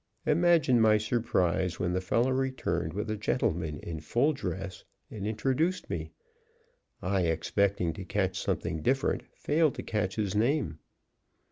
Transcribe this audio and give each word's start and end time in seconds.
Imagine 0.25 0.81
my 0.81 0.97
surprise 0.97 1.79
when 1.79 1.93
the 1.93 2.01
fellow 2.01 2.31
returned 2.31 2.91
with 2.91 3.07
a 3.11 3.15
gentleman 3.15 3.77
in 3.81 3.99
full 3.99 4.33
dress 4.33 4.83
and 5.11 5.27
introduced 5.27 5.91
me. 5.91 6.09
I, 7.03 7.21
expecting 7.27 7.93
to 7.93 8.03
catch 8.03 8.39
something 8.39 8.81
different, 8.81 9.21
failed 9.35 9.75
to 9.75 9.83
catch 9.83 10.15
his 10.15 10.33
name. 10.33 10.79